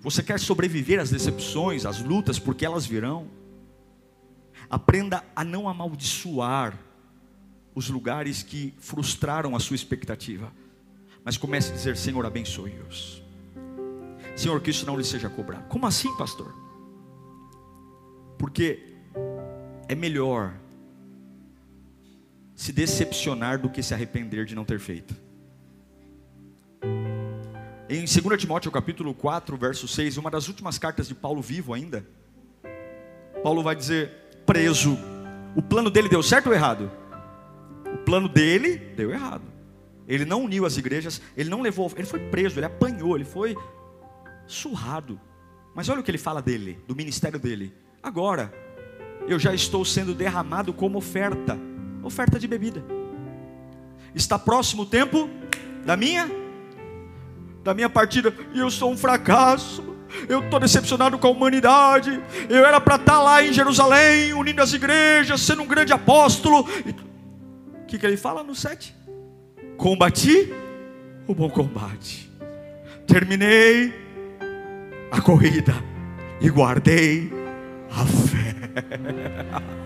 [0.02, 3.28] Você quer sobreviver às decepções, às lutas, porque elas virão?
[4.70, 6.78] Aprenda a não amaldiçoar
[7.74, 10.52] os lugares que frustraram a sua expectativa,
[11.28, 13.22] mas comece a dizer: Senhor, abençoe-os.
[14.34, 15.66] Senhor, que isso não lhe seja cobrado.
[15.68, 16.56] Como assim, pastor?
[18.38, 18.96] Porque
[19.90, 20.54] é melhor
[22.56, 25.14] se decepcionar do que se arrepender de não ter feito.
[27.90, 32.08] Em 2 Timóteo capítulo 4, verso 6, uma das últimas cartas de Paulo vivo ainda,
[33.44, 34.12] Paulo vai dizer:
[34.46, 34.98] preso,
[35.58, 36.90] o plano dele deu certo ou errado?
[37.94, 39.57] O plano dele deu errado.
[40.08, 43.56] Ele não uniu as igrejas, ele não levou, ele foi preso, ele apanhou, ele foi
[44.46, 45.20] surrado.
[45.76, 47.74] Mas olha o que ele fala dele, do ministério dele.
[48.02, 48.54] Agora,
[49.28, 51.60] eu já estou sendo derramado como oferta,
[52.02, 52.84] oferta de bebida.
[54.16, 55.30] Está próximo o tempo
[55.86, 56.30] da minha
[57.64, 59.84] da minha partida, e eu sou um fracasso.
[60.30, 62.24] Eu estou decepcionado com a humanidade.
[62.48, 66.62] Eu era para estar tá lá em Jerusalém, unindo as igrejas, sendo um grande apóstolo.
[66.62, 68.97] O que, que ele fala no 7?
[69.78, 70.54] Combati
[71.28, 72.32] o bom combate,
[73.06, 73.94] terminei
[75.12, 75.74] a corrida
[76.42, 77.32] e guardei
[77.92, 78.56] a fé.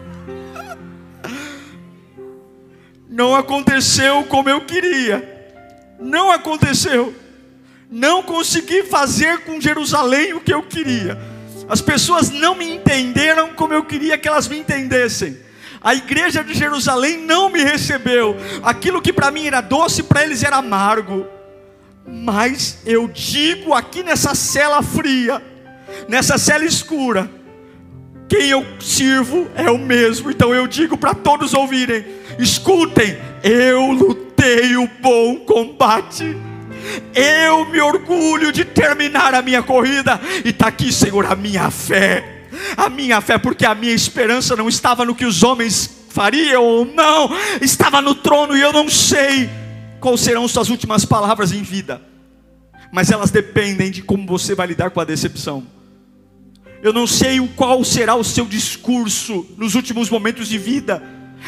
[3.09, 5.53] Não aconteceu como eu queria,
[5.99, 7.13] não aconteceu
[7.91, 11.19] não consegui fazer com Jerusalém o que eu queria.
[11.67, 15.37] As pessoas não me entenderam como eu queria que elas me entendessem.
[15.81, 18.37] A igreja de Jerusalém não me recebeu.
[18.61, 21.25] Aquilo que para mim era doce, para eles era amargo.
[22.07, 25.41] Mas eu digo aqui nessa cela fria,
[26.07, 27.29] nessa cela escura,
[28.29, 30.29] quem eu sirvo é o mesmo.
[30.29, 32.05] Então eu digo para todos ouvirem:
[32.37, 36.37] escutem, eu lutei o bom combate.
[37.13, 42.30] Eu me orgulho de terminar a minha corrida, e está aqui, Senhor, a minha fé.
[42.75, 46.85] A minha fé, porque a minha esperança não estava no que os homens fariam ou
[46.85, 47.29] não,
[47.61, 49.49] estava no trono e eu não sei
[49.99, 52.01] quais serão suas últimas palavras em vida,
[52.91, 55.65] mas elas dependem de como você vai lidar com a decepção.
[56.83, 61.01] Eu não sei qual será o seu discurso nos últimos momentos de vida,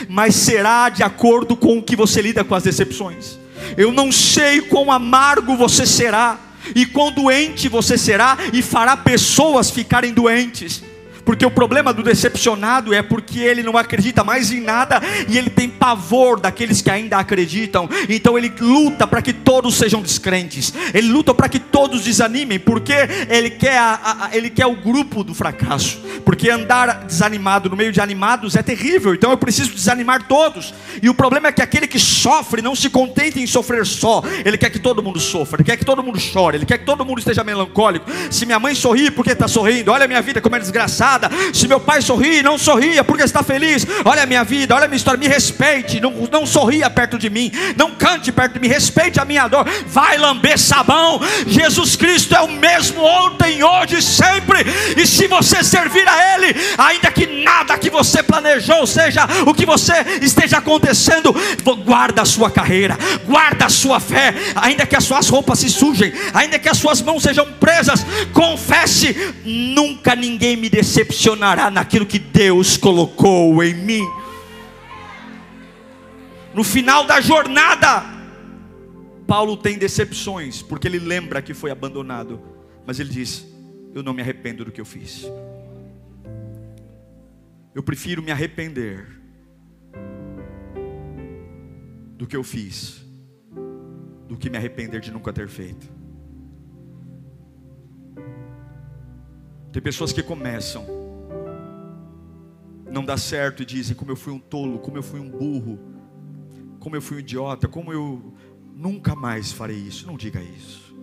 [0.07, 3.37] mas será de acordo com o que você lida com as decepções.
[3.75, 6.39] Eu não sei quão amargo você será,
[6.75, 10.83] e quão doente você será, e fará pessoas ficarem doentes.
[11.25, 15.49] Porque o problema do decepcionado é porque ele não acredita mais em nada e ele
[15.49, 17.89] tem pavor daqueles que ainda acreditam.
[18.09, 20.73] Então ele luta para que todos sejam descrentes.
[20.93, 22.93] Ele luta para que todos desanimem, porque
[23.29, 26.01] ele quer, a, a, ele quer o grupo do fracasso.
[26.25, 29.13] Porque andar desanimado no meio de animados é terrível.
[29.13, 30.73] Então eu preciso desanimar todos.
[31.01, 34.21] E o problema é que aquele que sofre não se contenta em sofrer só.
[34.43, 35.57] Ele quer que todo mundo sofra.
[35.57, 36.57] Ele quer que todo mundo chore.
[36.57, 38.05] Ele quer que todo mundo esteja melancólico.
[38.29, 39.91] Se minha mãe sorri, porque está sorrindo?
[39.91, 41.12] Olha a minha vida como é desgraçada
[41.53, 43.85] Se meu pai sorri, não sorria porque está feliz.
[44.03, 45.19] Olha a minha vida, olha a minha história.
[45.19, 47.51] Me respeite, não, não sorria perto de mim.
[47.77, 49.65] Não cante perto de mim, respeite a minha dor.
[49.87, 51.21] Vai lamber sabão.
[51.45, 54.59] Jesus Cristo é o mesmo ontem, hoje, sempre.
[54.97, 59.65] E se você servir a Ele, ainda que nada que você planejou, seja o que
[59.65, 61.33] você esteja acontecendo,
[61.85, 66.13] guarda a sua carreira, guarda a sua fé, ainda que as suas roupas se sujem,
[66.33, 72.17] ainda que as suas mãos sejam presas, confesse: nunca ninguém me decepcionou decepcionará naquilo que
[72.17, 74.03] Deus colocou em mim.
[76.53, 78.03] No final da jornada,
[79.27, 82.41] Paulo tem decepções, porque ele lembra que foi abandonado,
[82.85, 83.45] mas ele diz:
[83.93, 85.25] Eu não me arrependo do que eu fiz.
[87.75, 89.07] Eu prefiro me arrepender
[92.15, 93.03] do que eu fiz,
[94.27, 95.91] do que me arrepender de nunca ter feito.
[99.73, 100.85] Tem pessoas que começam,
[102.91, 105.79] não dá certo e dizem como eu fui um tolo, como eu fui um burro,
[106.79, 108.35] como eu fui um idiota, como eu
[108.71, 110.05] nunca mais farei isso.
[110.05, 110.95] Não diga isso.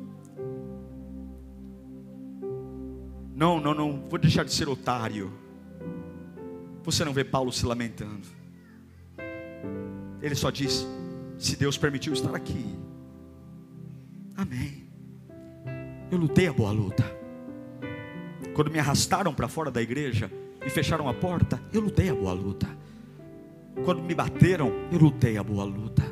[3.35, 5.33] Não, não, não, vou deixar de ser otário.
[6.85, 8.29] Você não vê Paulo se lamentando.
[10.23, 10.87] Ele só diz:
[11.37, 12.79] se Deus permitiu estar aqui.
[14.37, 14.89] Amém.
[16.09, 17.20] Eu lutei a boa luta.
[18.61, 20.31] Quando me arrastaram para fora da igreja
[20.63, 22.69] e fecharam a porta, eu lutei a boa luta.
[23.87, 26.03] Quando me bateram, eu lutei a boa luta.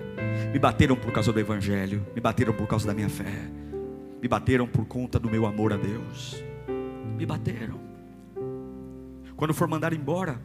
[0.51, 3.51] Me bateram por causa do Evangelho, me bateram por causa da minha fé,
[4.23, 6.43] me bateram por conta do meu amor a Deus.
[7.19, 7.79] Me bateram.
[9.37, 10.41] Quando for mandar embora,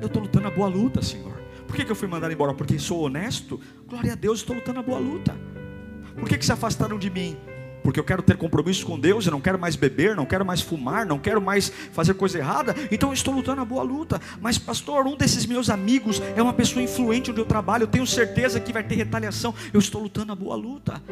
[0.00, 1.40] eu estou lutando a boa luta, Senhor.
[1.64, 2.54] Por que, que eu fui mandado embora?
[2.54, 3.60] Porque sou honesto?
[3.86, 5.32] Glória a Deus, estou lutando a boa luta.
[6.18, 7.36] Por que, que se afastaram de mim?
[7.88, 10.60] Porque eu quero ter compromisso com Deus, eu não quero mais beber, não quero mais
[10.60, 14.20] fumar, não quero mais fazer coisa errada, então eu estou lutando a boa luta.
[14.42, 18.06] Mas, pastor, um desses meus amigos é uma pessoa influente onde eu trabalho, eu tenho
[18.06, 19.54] certeza que vai ter retaliação.
[19.72, 21.02] Eu estou lutando a boa luta.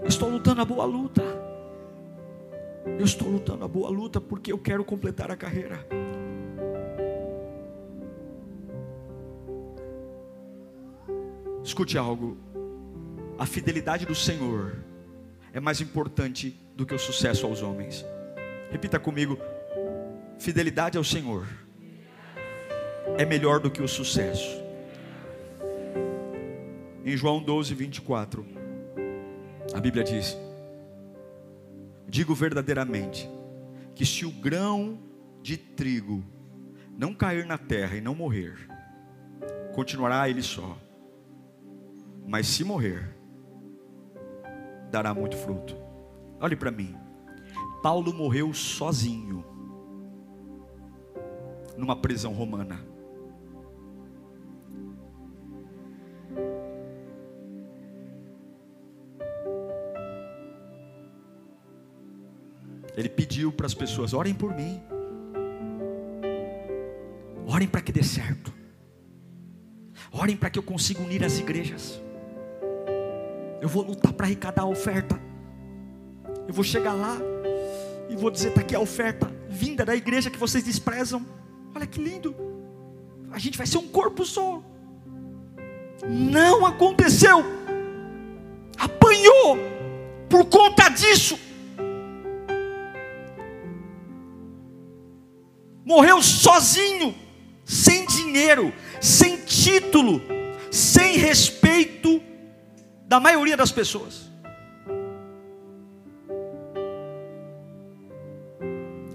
[0.00, 1.22] Eu estou lutando a boa luta.
[2.98, 5.86] Eu estou lutando a boa luta porque eu quero completar a carreira.
[11.62, 12.38] Escute algo.
[13.38, 14.78] A fidelidade do Senhor
[15.56, 18.04] é mais importante do que o sucesso aos homens.
[18.70, 19.38] Repita comigo:
[20.38, 21.46] fidelidade ao Senhor
[23.16, 24.62] é melhor do que o sucesso.
[27.02, 28.46] Em João 12, 24,
[29.72, 30.36] a Bíblia diz:
[32.06, 33.26] Digo verdadeiramente
[33.94, 34.98] que se o grão
[35.40, 36.22] de trigo
[36.98, 38.68] não cair na terra e não morrer,
[39.74, 40.76] continuará ele só
[42.26, 43.15] mas se morrer,
[44.96, 45.76] dará muito fruto.
[46.40, 46.96] Olhe para mim.
[47.82, 49.44] Paulo morreu sozinho,
[51.76, 52.80] numa prisão romana.
[62.96, 64.80] Ele pediu para as pessoas: orem por mim,
[67.46, 68.50] orem para que dê certo,
[70.10, 72.05] orem para que eu consiga unir as igrejas.
[73.66, 75.20] Eu vou lutar para arrecadar a oferta.
[76.46, 77.16] Eu vou chegar lá
[78.08, 81.26] e vou dizer: está aqui a oferta vinda da igreja que vocês desprezam.
[81.74, 82.32] Olha que lindo.
[83.32, 84.62] A gente vai ser um corpo só.
[86.08, 87.42] Não aconteceu.
[88.78, 89.58] Apanhou
[90.28, 91.36] por conta disso.
[95.84, 97.12] Morreu sozinho,
[97.64, 100.22] sem dinheiro, sem título,
[100.70, 101.65] sem respeito
[103.06, 104.30] da maioria das pessoas.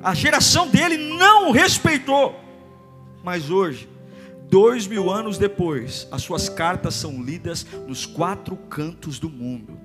[0.03, 2.35] A geração dele não o respeitou.
[3.23, 3.87] Mas hoje,
[4.49, 9.77] dois mil anos depois, as suas cartas são lidas nos quatro cantos do mundo.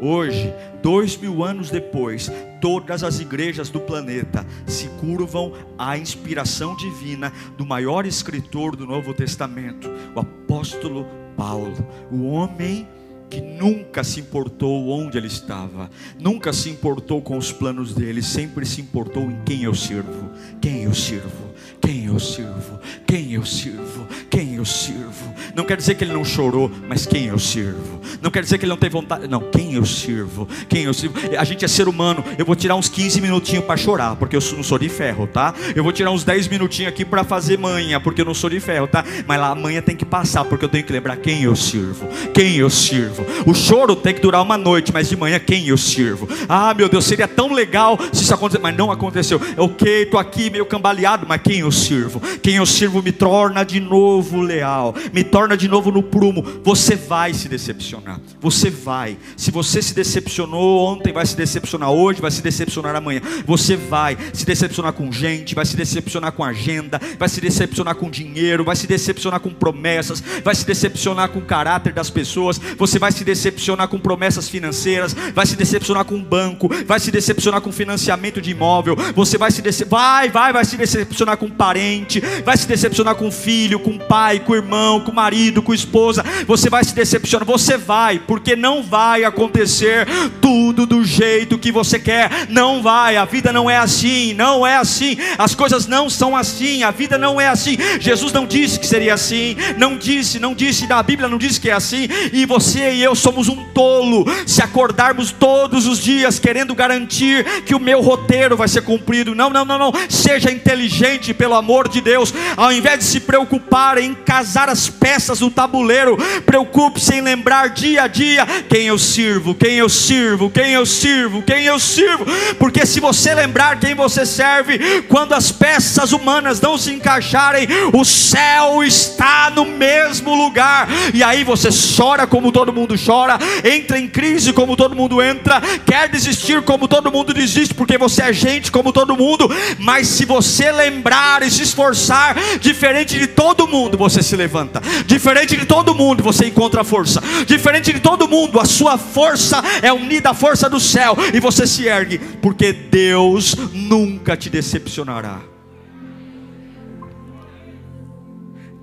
[0.00, 7.32] Hoje, dois mil anos depois, todas as igrejas do planeta se curvam à inspiração divina
[7.56, 11.76] do maior escritor do Novo Testamento, o apóstolo Paulo,
[12.10, 12.88] o homem
[13.28, 18.64] que nunca se importou onde ele estava, nunca se importou com os planos dele, sempre
[18.64, 21.48] se importou em quem eu sirvo, quem eu sirvo,
[21.80, 25.34] quem eu sirvo, quem eu sirvo, quem eu sirvo.
[25.54, 28.00] Não quer dizer que ele não chorou, mas quem eu sirvo.
[28.20, 31.14] Não quer dizer que ele não teve vontade, não, quem eu sirvo, quem eu sirvo.
[31.38, 34.40] A gente é ser humano, eu vou tirar uns 15 minutinhos para chorar, porque eu
[34.56, 35.54] não sou de ferro, tá?
[35.74, 38.60] Eu vou tirar uns 10 minutinhos aqui para fazer manha, porque eu não sou de
[38.60, 39.04] ferro, tá?
[39.26, 42.08] Mas lá a manha tem que passar, porque eu tenho que lembrar quem eu sirvo,
[42.34, 43.24] quem eu sirvo.
[43.46, 46.28] O choro tem que durar uma noite, mas de manhã quem eu sirvo?
[46.48, 49.40] Ah, meu Deus, seria tão legal se isso acontecesse, mas não aconteceu.
[49.56, 52.20] Ok, estou aqui meio cambaleado, mas quem eu sirvo?
[52.42, 56.42] Quem eu sirvo me torna de novo leal, me torna de novo no prumo.
[56.64, 59.16] Você vai se decepcionar, você vai.
[59.36, 63.20] Se você se decepcionou ontem, vai se decepcionar hoje, vai se decepcionar amanhã.
[63.46, 68.10] Você vai se decepcionar com gente, vai se decepcionar com agenda, vai se decepcionar com
[68.10, 72.98] dinheiro, vai se decepcionar com promessas, vai se decepcionar com o caráter das pessoas, você
[72.98, 77.60] vai se decepcionar com promessas financeiras, vai se decepcionar com um banco, vai se decepcionar
[77.60, 81.50] com financiamento de imóvel, você vai se decepcionar, vai, vai, vai se decepcionar com um
[81.50, 83.98] parente, vai se decepcionar com um filho, com um
[84.38, 88.18] com um irmão, com o marido, com a esposa, você vai se decepcionar, você vai,
[88.18, 90.06] porque não vai acontecer
[90.40, 94.76] tudo do jeito que você quer, não vai, a vida não é assim, não é
[94.76, 97.76] assim, as coisas não são assim, a vida não é assim.
[98.00, 101.70] Jesus não disse que seria assim, não disse, não disse, na Bíblia não disse que
[101.70, 106.74] é assim, e você e eu somos um tolo se acordarmos todos os dias querendo
[106.74, 109.34] garantir que o meu roteiro vai ser cumprido.
[109.34, 109.92] Não, não, não, não.
[110.08, 115.40] Seja inteligente, pelo amor de Deus, ao invés de se preocupar em casar as peças
[115.40, 116.14] no tabuleiro.
[116.44, 121.42] Preocupe-se em lembrar dia a dia quem eu sirvo, quem eu sirvo, quem eu sirvo,
[121.42, 122.26] quem eu sirvo.
[122.58, 128.04] Porque se você lembrar quem você serve, quando as peças humanas não se encaixarem, o
[128.04, 130.86] céu está no mesmo lugar.
[131.14, 135.58] E aí você chora como todo mundo chora, entra em crise como todo mundo entra,
[135.86, 139.50] quer desistir como todo mundo desiste, porque você é gente como todo mundo.
[139.78, 144.80] Mas se você lembrar e se esforçar, diferente de todo mundo, você se levanta.
[145.06, 147.22] Diferente de todo mundo, você encontra força.
[147.46, 151.66] Diferente de todo mundo, a sua força é unida à força do céu e você
[151.66, 155.40] se ergue, porque Deus nunca te decepcionará.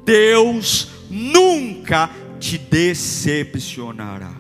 [0.06, 2.10] Deus nunca
[2.40, 4.34] te decepcionará.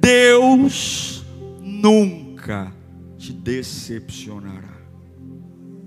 [0.00, 1.24] Deus
[1.60, 2.72] nunca
[3.18, 4.78] te decepcionará.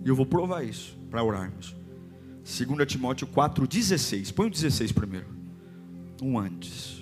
[0.06, 1.76] E eu vou provar isso para orarmos.
[2.44, 4.34] 2 Timóteo 4,16.
[4.34, 5.28] Põe o 16 primeiro.
[6.22, 7.02] Um antes.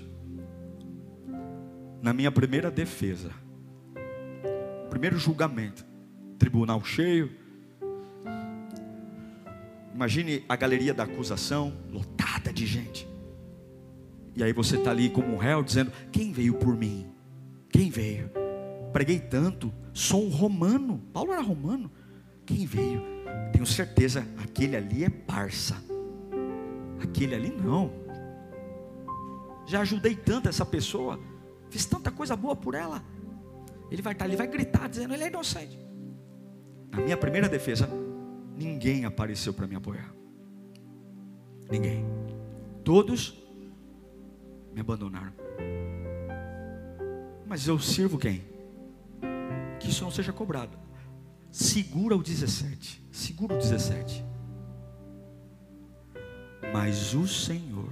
[2.02, 3.32] Na minha primeira defesa.
[4.90, 5.84] Primeiro julgamento.
[6.38, 7.32] Tribunal cheio.
[9.94, 13.08] Imagine a galeria da acusação, lotada de gente.
[14.36, 17.08] E aí você está ali como um réu dizendo: Quem veio por mim?
[17.70, 18.30] Quem veio?
[18.94, 21.02] Preguei tanto, sou um romano.
[21.14, 21.92] Paulo era romano.
[22.46, 23.11] Quem veio?
[23.52, 25.76] Tenho certeza, aquele ali é parça.
[27.02, 27.92] Aquele ali não.
[29.66, 31.20] Já ajudei tanto essa pessoa,
[31.70, 33.04] fiz tanta coisa boa por ela.
[33.90, 35.80] Ele vai estar ali, vai gritar, dizendo: Ele é inocente.
[36.92, 37.90] Na minha primeira defesa,
[38.58, 40.14] ninguém apareceu para me apoiar.
[41.70, 42.06] Ninguém.
[42.84, 43.42] Todos
[44.74, 45.34] me abandonaram.
[47.46, 48.44] Mas eu sirvo quem?
[49.80, 50.78] Que isso não seja cobrado.
[51.52, 53.04] Segura o 17.
[53.12, 54.24] Segura o 17.
[56.74, 57.92] Mas o Senhor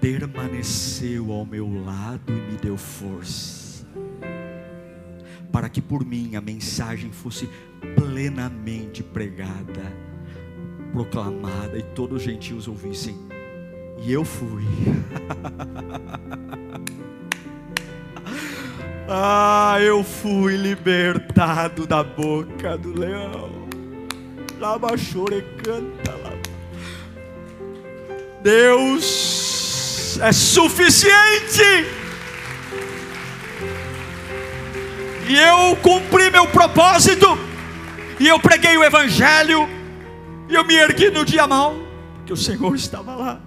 [0.00, 3.86] permaneceu ao meu lado e me deu força,
[5.52, 7.48] para que por mim a mensagem fosse
[7.94, 9.96] plenamente pregada,
[10.92, 13.16] proclamada e todos os gentios ouvissem.
[14.02, 14.64] E eu fui.
[19.08, 23.50] ah, eu fui libertado da boca do leão.
[24.58, 26.32] Lava chore canta lá.
[28.42, 31.86] Deus é suficiente.
[35.28, 37.38] E eu cumpri meu propósito.
[38.18, 39.68] E eu preguei o evangelho.
[40.48, 41.74] E eu me ergui no dia mal,
[42.16, 43.40] porque o Senhor estava lá.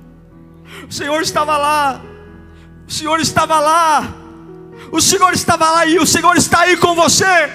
[0.88, 2.02] O Senhor estava lá.
[2.88, 4.27] O Senhor estava lá.
[4.92, 7.50] O Senhor estava lá e o Senhor está aí com você.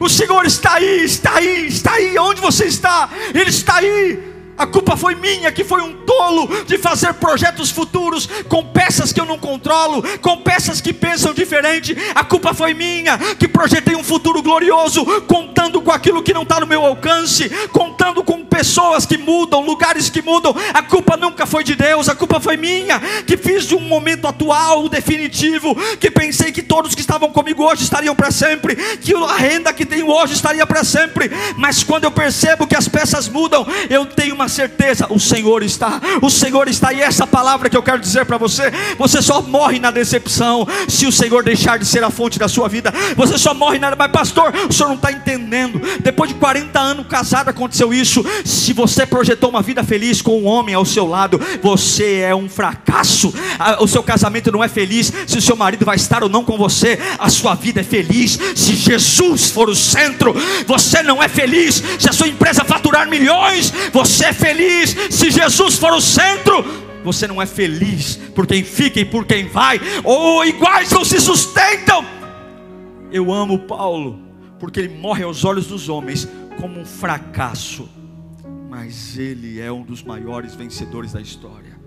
[0.00, 2.18] O Senhor está aí, está aí, está aí.
[2.18, 3.08] Onde você está?
[3.34, 4.34] Ele está aí.
[4.56, 9.20] A culpa foi minha, que foi um tolo de fazer projetos futuros com peças que
[9.20, 11.96] eu não controlo, com peças que pensam diferente.
[12.14, 16.66] A culpa foi minha, que projetei futuro glorioso, contando com aquilo que não está no
[16.66, 20.54] meu alcance, contando com pessoas que mudam, lugares que mudam.
[20.72, 24.28] A culpa nunca foi de Deus, a culpa foi minha, que fiz de um momento
[24.28, 29.36] atual, definitivo, que pensei que todos que estavam comigo hoje estariam para sempre, que a
[29.36, 31.30] renda que tenho hoje estaria para sempre.
[31.56, 36.00] Mas quando eu percebo que as peças mudam, eu tenho uma certeza: o Senhor está,
[36.20, 39.78] o Senhor está, e essa palavra que eu quero dizer para você: você só morre
[39.78, 43.54] na decepção se o Senhor deixar de ser a fonte da sua vida, você só
[43.54, 43.93] morre na.
[43.96, 45.80] Mas, pastor, o senhor não está entendendo.
[46.00, 48.24] Depois de 40 anos casado, aconteceu isso.
[48.44, 52.48] Se você projetou uma vida feliz com um homem ao seu lado, você é um
[52.48, 53.32] fracasso.
[53.80, 56.56] O seu casamento não é feliz se o seu marido vai estar ou não com
[56.56, 56.98] você.
[57.18, 60.34] A sua vida é feliz se Jesus for o centro.
[60.66, 63.72] Você não é feliz se a sua empresa faturar milhões.
[63.92, 66.84] Você é feliz se Jesus for o centro.
[67.04, 71.20] Você não é feliz por quem fica e por quem vai, ou iguais não se
[71.20, 72.23] sustentam.
[73.14, 74.18] Eu amo Paulo,
[74.58, 76.26] porque ele morre aos olhos dos homens
[76.60, 77.88] como um fracasso,
[78.68, 81.78] mas ele é um dos maiores vencedores da história.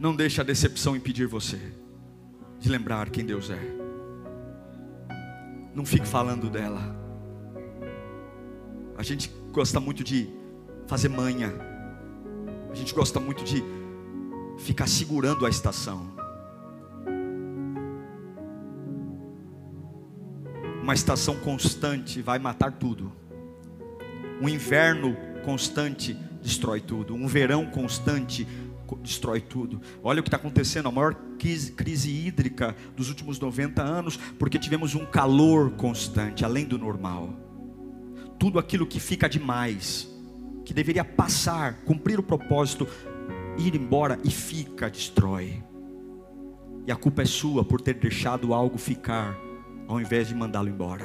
[0.00, 1.60] Não deixe a decepção impedir você
[2.58, 3.76] de lembrar quem Deus é.
[5.76, 6.82] Não fique falando dela.
[8.98, 10.28] A gente gosta muito de
[10.88, 11.54] fazer manha.
[12.68, 13.62] A gente gosta muito de
[14.58, 16.15] ficar segurando a estação.
[20.86, 23.10] Uma estação constante vai matar tudo.
[24.40, 27.12] Um inverno constante destrói tudo.
[27.12, 28.46] Um verão constante
[29.02, 29.80] destrói tudo.
[30.00, 34.60] Olha o que está acontecendo, a maior crise, crise, hídrica dos últimos 90 anos, porque
[34.60, 37.34] tivemos um calor constante, além do normal
[38.38, 40.08] tudo aquilo que fica demais,
[40.64, 42.86] que deveria passar, cumprir o propósito,
[43.58, 45.64] ir embora e fica, destrói.
[46.86, 49.36] E a culpa é sua por ter deixado algo ficar,
[49.86, 51.04] ao invés de mandá-lo embora.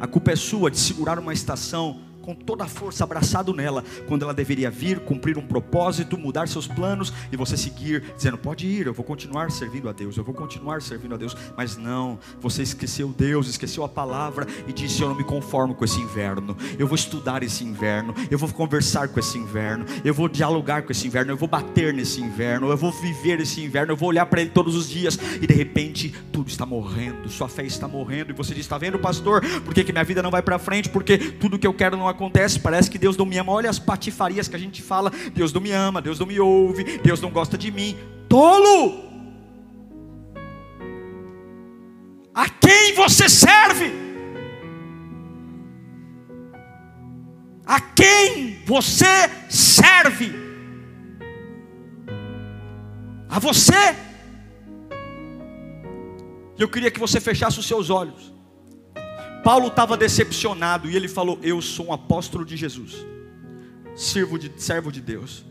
[0.00, 4.22] A culpa é sua de segurar uma estação com toda a força abraçado nela, quando
[4.22, 8.86] ela deveria vir, cumprir um propósito, mudar seus planos e você seguir dizendo: pode ir,
[8.86, 11.34] eu vou continuar servindo a Deus, eu vou continuar servindo a Deus.
[11.56, 15.86] Mas não, você esqueceu Deus, esqueceu a palavra e disse: eu não me conformo com
[15.86, 20.28] esse inverno, eu vou estudar esse inverno, eu vou conversar com esse inverno, eu vou
[20.28, 23.96] dialogar com esse inverno, eu vou bater nesse inverno, eu vou viver esse inverno, eu
[23.96, 27.64] vou olhar para ele todos os dias e de repente tudo está morrendo, sua fé
[27.64, 30.42] está morrendo e você diz: está vendo, pastor, por que, que minha vida não vai
[30.42, 30.90] para frente?
[30.90, 33.52] Porque tudo que eu quero não acontece acontece, parece que Deus não me ama.
[33.52, 36.98] Olha as patifarias que a gente fala: Deus não me ama, Deus não me ouve,
[36.98, 37.96] Deus não gosta de mim.
[38.28, 39.06] Tolo!
[42.34, 43.92] A quem você serve?
[47.64, 50.32] A quem você serve?
[53.28, 53.96] A você?
[56.58, 58.37] Eu queria que você fechasse os seus olhos.
[59.42, 63.06] Paulo estava decepcionado e ele falou: Eu sou um apóstolo de Jesus,
[63.96, 65.44] servo de, servo de Deus.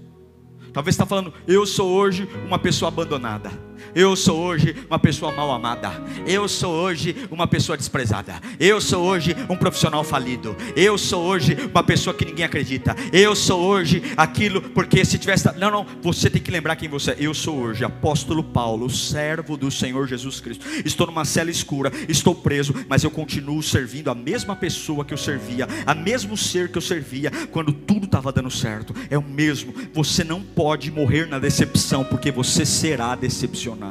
[0.74, 3.67] Talvez está falando, eu sou hoje uma pessoa abandonada.
[3.98, 5.92] Eu sou hoje uma pessoa mal amada.
[6.28, 8.40] Eu sou hoje uma pessoa desprezada.
[8.60, 10.56] Eu sou hoje um profissional falido.
[10.76, 12.96] Eu sou hoje uma pessoa que ninguém acredita.
[13.12, 15.52] Eu sou hoje aquilo, porque se tivesse.
[15.58, 17.16] Não, não, você tem que lembrar quem você é.
[17.20, 20.64] Eu sou hoje apóstolo Paulo, servo do Senhor Jesus Cristo.
[20.86, 25.18] Estou numa cela escura, estou preso, mas eu continuo servindo a mesma pessoa que eu
[25.18, 28.94] servia, a mesmo ser que eu servia quando tudo estava dando certo.
[29.10, 29.74] É o mesmo.
[29.92, 33.87] Você não pode morrer na decepção, porque você será decepcionado.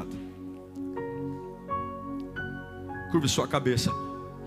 [3.10, 3.90] Curve sua cabeça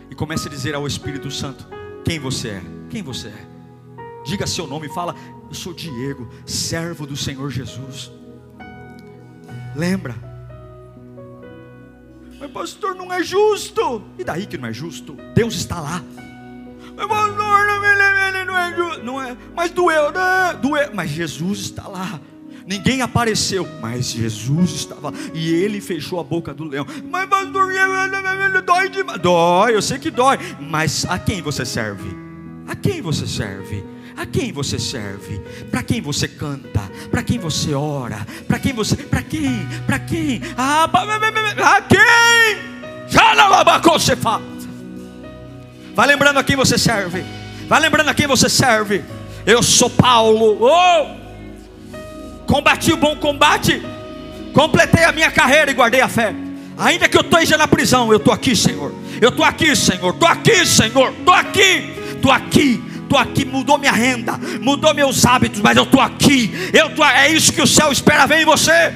[0.10, 1.66] e comece a dizer ao Espírito Santo:
[2.04, 2.62] Quem você é?
[2.90, 3.48] Quem você é?
[4.26, 5.16] Diga seu nome e fala:
[5.48, 8.12] Eu sou Diego, servo do Senhor Jesus.
[9.76, 10.16] Lembra?
[12.40, 14.04] Mas pastor, não é justo.
[14.18, 15.16] E daí que não é justo?
[15.34, 16.04] Deus está lá.
[16.96, 19.04] Mas pastor, não é justo.
[19.04, 20.54] Não é, mas doeu, né?
[20.62, 20.90] Doeu.
[20.94, 22.20] Mas Jesus está lá
[22.70, 26.86] ninguém apareceu, mas Jesus estava e ele fechou a boca do leão.
[27.10, 27.74] Mas pastor,
[28.64, 29.20] dói demais.
[29.20, 32.16] Dói, eu sei que dói, mas a quem você serve?
[32.68, 33.84] A quem você serve?
[34.16, 35.40] A quem você serve?
[35.72, 36.82] Para quem você canta?
[37.10, 38.28] Para quem você ora?
[38.48, 38.96] Para quem você?
[38.98, 39.68] Para quem?
[39.88, 40.42] Para quem?
[40.56, 42.00] Ah, a quem?
[45.96, 47.26] Vai lembrando a quem você serve.
[47.68, 49.04] Vai lembrando a quem você serve.
[49.44, 50.60] Eu sou Paulo.
[50.62, 51.19] Oh!
[52.50, 53.80] Combati o bom combate,
[54.54, 56.34] completei a minha carreira e guardei a fé.
[56.80, 58.92] Ainda que eu esteja na prisão, eu estou aqui, Senhor.
[59.22, 60.14] Eu estou aqui, Senhor.
[60.14, 61.12] Estou aqui, Senhor.
[61.12, 61.94] Estou aqui.
[62.16, 62.84] Estou aqui.
[63.04, 63.46] Estou aqui.
[63.46, 66.52] Mudou minha renda, mudou meus hábitos, mas eu estou aqui.
[66.74, 68.94] Eu tô, é isso que o céu espera ver em você.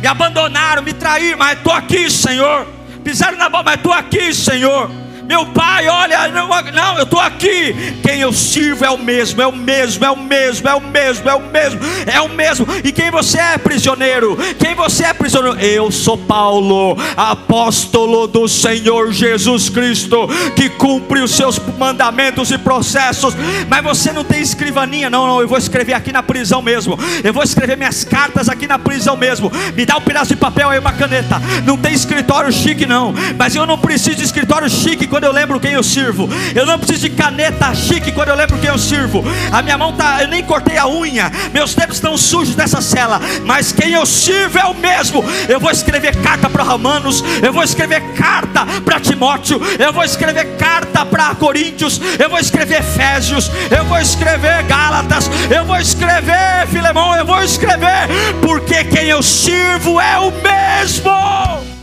[0.00, 2.66] Me abandonaram, me traíram, mas estou aqui, Senhor.
[3.04, 4.90] Pisaram na bola, mas estou aqui, Senhor.
[5.26, 7.98] Meu pai, olha, não, não eu estou aqui.
[8.02, 11.28] Quem eu sirvo é o mesmo, é o mesmo, é o mesmo, é o mesmo,
[11.28, 12.66] é o mesmo, é o mesmo.
[12.84, 14.36] E quem você é, prisioneiro?
[14.58, 15.58] Quem você é, prisioneiro?
[15.58, 23.34] Eu sou Paulo, apóstolo do Senhor Jesus Cristo, que cumpre os seus mandamentos e processos.
[23.68, 25.40] Mas você não tem escrivaninha, não, não.
[25.40, 26.96] Eu vou escrever aqui na prisão mesmo.
[27.24, 29.50] Eu vou escrever minhas cartas aqui na prisão mesmo.
[29.74, 31.42] Me dá um pedaço de papel aí, uma caneta.
[31.64, 33.12] Não tem escritório chique, não.
[33.36, 36.28] Mas eu não preciso de escritório chique quando eu lembro quem eu sirvo.
[36.54, 39.24] Eu não preciso de caneta chique quando eu lembro quem eu sirvo.
[39.50, 41.32] A minha mão tá, eu nem cortei a unha.
[41.54, 45.24] Meus dedos estão sujos dessa cela, mas quem eu sirvo é o mesmo.
[45.48, 50.54] Eu vou escrever carta para Romanos, eu vou escrever carta para Timóteo, eu vou escrever
[50.58, 57.16] carta para Coríntios, eu vou escrever Efésios, eu vou escrever Gálatas, eu vou escrever Filemão,
[57.16, 58.06] eu vou escrever
[58.42, 61.75] porque quem eu sirvo é o mesmo.